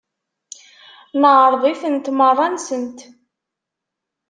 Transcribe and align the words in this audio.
Neεreḍ-itent 1.21 2.11
merra-nsent. 2.17 2.99